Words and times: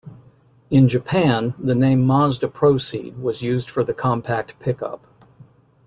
In 0.71 0.87
Japan, 0.87 1.53
the 1.59 1.75
name 1.75 2.03
Mazda 2.03 2.47
Proceed 2.47 3.19
was 3.19 3.43
used 3.43 3.69
for 3.69 3.83
the 3.83 3.93
compact 3.93 4.59
pickup. 4.59 5.05